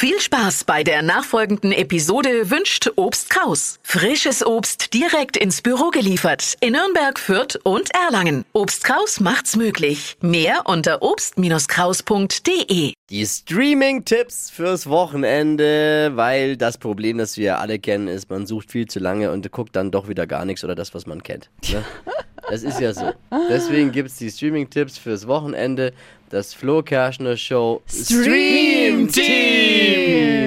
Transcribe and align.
Viel 0.00 0.20
Spaß 0.20 0.62
bei 0.62 0.84
der 0.84 1.02
nachfolgenden 1.02 1.72
Episode 1.72 2.52
wünscht 2.52 2.88
Obst 2.94 3.30
Kraus. 3.30 3.80
Frisches 3.82 4.46
Obst 4.46 4.94
direkt 4.94 5.36
ins 5.36 5.60
Büro 5.60 5.90
geliefert 5.90 6.54
in 6.60 6.74
Nürnberg, 6.74 7.18
Fürth 7.18 7.58
und 7.64 7.90
Erlangen. 7.92 8.44
Obst 8.52 8.84
Kraus 8.84 9.18
macht's 9.18 9.56
möglich. 9.56 10.16
Mehr 10.20 10.60
unter 10.66 11.02
obst-kraus.de. 11.02 12.92
Die 13.10 13.26
Streaming-Tipps 13.26 14.50
fürs 14.50 14.88
Wochenende, 14.88 16.12
weil 16.14 16.56
das 16.56 16.78
Problem, 16.78 17.18
das 17.18 17.36
wir 17.36 17.58
alle 17.58 17.80
kennen, 17.80 18.06
ist, 18.06 18.30
man 18.30 18.46
sucht 18.46 18.70
viel 18.70 18.86
zu 18.86 19.00
lange 19.00 19.32
und 19.32 19.50
guckt 19.50 19.74
dann 19.74 19.90
doch 19.90 20.06
wieder 20.06 20.28
gar 20.28 20.44
nichts 20.44 20.62
oder 20.62 20.76
das, 20.76 20.94
was 20.94 21.06
man 21.06 21.24
kennt. 21.24 21.50
Ne? 21.72 21.84
Das 22.50 22.62
ist 22.62 22.80
ja 22.80 22.92
so. 22.92 23.12
Deswegen 23.50 23.92
gibt 23.92 24.08
es 24.10 24.16
die 24.16 24.30
Streaming-Tipps 24.30 24.98
fürs 24.98 25.26
Wochenende. 25.26 25.92
Das 26.30 26.54
Flo 26.54 26.82
Kerschner 26.82 27.36
Show 27.36 27.82
Stream 27.88 29.08
Team. 29.10 30.37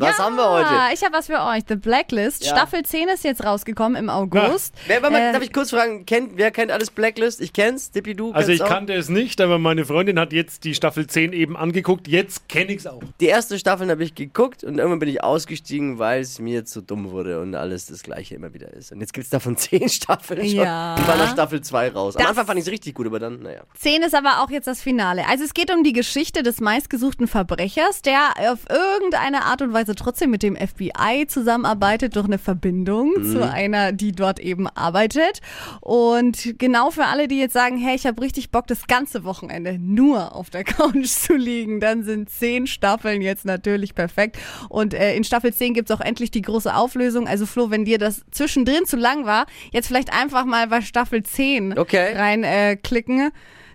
Was 0.00 0.18
ja, 0.18 0.24
haben 0.24 0.36
wir 0.36 0.50
heute? 0.50 0.68
Ich 0.94 1.02
habe 1.04 1.14
was 1.14 1.26
für 1.26 1.40
euch. 1.42 1.62
The 1.68 1.76
Blacklist. 1.76 2.44
Ja. 2.44 2.56
Staffel 2.56 2.82
10 2.84 3.08
ist 3.08 3.24
jetzt 3.24 3.44
rausgekommen 3.44 3.96
im 3.96 4.08
August. 4.10 4.74
Wer, 4.86 5.02
wer, 5.02 5.10
Äh, 5.10 5.32
darf 5.32 5.42
ich 5.42 5.52
kurz 5.52 5.70
fragen, 5.70 6.06
kennt, 6.06 6.32
wer 6.36 6.50
kennt 6.50 6.70
alles 6.72 6.90
Blacklist? 6.90 7.40
Ich 7.40 7.52
kenn's, 7.52 7.90
Dippi, 7.90 8.14
du 8.14 8.32
Also 8.32 8.50
ich 8.52 8.62
auch? 8.62 8.68
kannte 8.68 8.94
es 8.94 9.08
nicht, 9.08 9.40
aber 9.40 9.58
meine 9.58 9.84
Freundin 9.84 10.18
hat 10.18 10.32
jetzt 10.32 10.64
die 10.64 10.74
Staffel 10.74 11.06
10 11.06 11.32
eben 11.32 11.56
angeguckt. 11.56 12.08
Jetzt 12.08 12.48
kenne 12.48 12.72
ich 12.72 12.78
es 12.78 12.86
auch. 12.86 13.02
Die 13.20 13.26
erste 13.26 13.58
Staffel 13.58 13.90
habe 13.90 14.02
ich 14.02 14.14
geguckt 14.14 14.64
und 14.64 14.78
irgendwann 14.78 14.98
bin 15.00 15.08
ich 15.08 15.22
ausgestiegen, 15.22 15.98
weil 15.98 16.20
es 16.22 16.38
mir 16.38 16.64
zu 16.64 16.80
dumm 16.82 17.10
wurde 17.10 17.40
und 17.40 17.54
alles 17.54 17.86
das 17.86 18.02
gleiche 18.02 18.34
immer 18.34 18.54
wieder 18.54 18.72
ist. 18.72 18.92
Und 18.92 19.00
jetzt 19.00 19.12
gibt 19.12 19.24
es 19.24 19.30
davon 19.30 19.56
zehn 19.56 19.88
Staffeln 19.88 20.40
schon. 20.46 20.56
Ja. 20.60 20.94
Und 20.96 21.06
war 21.08 21.16
nach 21.16 21.32
Staffel 21.32 21.60
2 21.60 21.90
raus. 21.90 22.16
Am 22.16 22.20
Das- 22.20 22.30
Anfang 22.30 22.46
fand 22.46 22.58
ich 22.58 22.66
es 22.66 22.70
richtig 22.72 22.94
gut, 22.94 23.06
aber 23.06 23.18
dann, 23.18 23.40
naja. 23.42 23.60
10 23.78 24.02
ist 24.02 24.14
aber 24.14 24.42
auch 24.42 24.50
jetzt 24.50 24.66
das 24.66 24.80
Finale. 24.82 25.26
Also 25.28 25.44
es 25.44 25.54
geht 25.54 25.70
um 25.72 25.82
die 25.84 25.92
Geschichte 25.92 26.42
des 26.42 26.60
meistgesuchten 26.60 27.26
Verbrechers, 27.28 28.02
der 28.02 28.30
auf 28.52 28.60
irgendeine 28.70 29.44
Art 29.44 29.62
und 29.62 29.72
Weise 29.72 29.89
trotzdem 29.94 30.30
mit 30.30 30.42
dem 30.42 30.56
FBI 30.56 31.26
zusammenarbeitet 31.26 32.16
durch 32.16 32.26
eine 32.26 32.38
Verbindung 32.38 33.12
zu 33.24 33.48
einer, 33.48 33.92
die 33.92 34.12
dort 34.12 34.38
eben 34.40 34.66
arbeitet. 34.68 35.40
Und 35.80 36.58
genau 36.58 36.90
für 36.90 37.04
alle, 37.06 37.28
die 37.28 37.38
jetzt 37.38 37.52
sagen, 37.52 37.76
hey, 37.78 37.94
ich 37.96 38.06
habe 38.06 38.20
richtig 38.22 38.50
Bock, 38.50 38.66
das 38.66 38.86
ganze 38.86 39.24
Wochenende 39.24 39.78
nur 39.78 40.34
auf 40.34 40.50
der 40.50 40.64
Couch 40.70 41.06
zu 41.06 41.34
liegen, 41.34 41.80
dann 41.80 42.04
sind 42.04 42.30
10 42.30 42.66
Staffeln 42.66 43.22
jetzt 43.22 43.44
natürlich 43.44 43.94
perfekt. 43.94 44.38
Und 44.68 44.94
äh, 44.94 45.14
in 45.16 45.24
Staffel 45.24 45.52
10 45.52 45.74
gibt's 45.74 45.90
auch 45.90 46.00
endlich 46.00 46.30
die 46.30 46.42
große 46.42 46.74
Auflösung. 46.74 47.26
Also 47.28 47.46
Flo, 47.46 47.70
wenn 47.70 47.84
dir 47.84 47.98
das 47.98 48.22
zwischendrin 48.30 48.86
zu 48.86 48.96
lang 48.96 49.24
war, 49.26 49.46
jetzt 49.72 49.88
vielleicht 49.88 50.12
einfach 50.12 50.44
mal 50.44 50.68
bei 50.68 50.80
Staffel 50.80 51.22
10 51.22 51.78
Okay. 51.78 52.14
rein 52.16 52.44
äh, 52.44 52.76
klicken. 52.76 53.30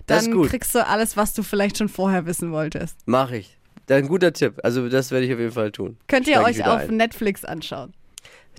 Dann 0.08 0.44
kriegst 0.44 0.76
du 0.76 0.86
alles, 0.86 1.18
was 1.18 1.34
du 1.34 1.42
vielleicht 1.42 1.78
schon 1.80 1.90
vorher 1.90 2.26
wissen 2.26 2.52
wolltest. 2.52 2.98
Mach 3.06 3.32
ich. 3.32 3.58
Ein 3.90 4.08
guter 4.08 4.34
Tipp. 4.34 4.60
Also 4.64 4.90
das 4.90 5.12
werde 5.12 5.26
ich 5.26 5.34
auf 5.34 5.40
jeden 5.40 5.52
Fall 5.52 5.72
tun. 5.72 5.98
Könnt 6.08 6.28
ihr 6.28 6.36
Steig 6.36 6.46
euch 6.48 6.66
auf 6.66 6.90
ein. 6.90 6.98
Netflix 6.98 7.46
anschauen. 7.46 7.94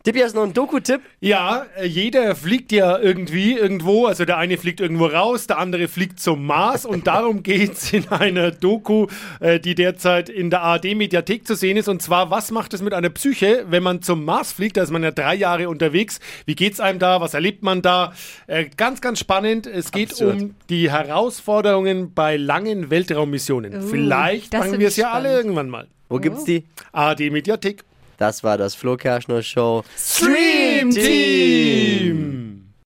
Dippi, 0.06 0.20
hast 0.20 0.34
du 0.34 0.36
noch 0.36 0.44
einen 0.44 0.54
Doku-Tipp? 0.54 1.00
Ja, 1.18 1.66
äh, 1.76 1.84
jeder 1.84 2.36
fliegt 2.36 2.70
ja 2.70 2.96
irgendwie 2.96 3.54
irgendwo. 3.54 4.06
Also 4.06 4.24
der 4.24 4.38
eine 4.38 4.56
fliegt 4.56 4.80
irgendwo 4.80 5.06
raus, 5.06 5.48
der 5.48 5.58
andere 5.58 5.88
fliegt 5.88 6.20
zum 6.20 6.46
Mars. 6.46 6.86
Und 6.86 7.08
darum 7.08 7.42
geht's 7.42 7.92
in 7.92 8.06
einer 8.08 8.52
Doku, 8.52 9.08
äh, 9.40 9.58
die 9.58 9.74
derzeit 9.74 10.28
in 10.28 10.50
der 10.50 10.62
ARD-Mediathek 10.62 11.44
zu 11.44 11.56
sehen 11.56 11.76
ist. 11.76 11.88
Und 11.88 12.02
zwar, 12.02 12.30
was 12.30 12.52
macht 12.52 12.72
es 12.72 12.82
mit 12.82 12.94
einer 12.94 13.10
Psyche, 13.10 13.64
wenn 13.68 13.82
man 13.82 14.00
zum 14.00 14.24
Mars 14.24 14.52
fliegt? 14.52 14.76
Da 14.76 14.84
ist 14.84 14.92
man 14.92 15.02
ja 15.02 15.10
drei 15.10 15.34
Jahre 15.34 15.68
unterwegs. 15.68 16.20
Wie 16.44 16.54
geht's 16.54 16.78
einem 16.78 17.00
da? 17.00 17.20
Was 17.20 17.34
erlebt 17.34 17.64
man 17.64 17.82
da? 17.82 18.12
Äh, 18.46 18.66
ganz, 18.76 19.00
ganz 19.00 19.18
spannend. 19.18 19.66
Es 19.66 19.90
geht 19.90 20.12
Absurd. 20.12 20.40
um 20.40 20.54
die 20.70 20.88
Herausforderungen 20.88 22.14
bei 22.14 22.36
langen 22.36 22.90
Weltraummissionen. 22.90 23.82
Uh, 23.82 23.88
Vielleicht 23.88 24.54
find 24.54 24.78
wir 24.78 24.86
es 24.86 24.96
ja 24.96 25.10
alle 25.10 25.36
irgendwann 25.36 25.68
mal. 25.68 25.88
Wo 26.08 26.18
gibt's 26.18 26.44
die? 26.44 26.62
ARD-Mediathek. 26.92 27.82
Das 28.16 28.42
war 28.42 28.56
das 28.56 28.74
Flo 28.74 28.96
Kerschner 28.96 29.42
Show 29.42 29.84
Stream 29.96 30.90
Team! 30.90 32.45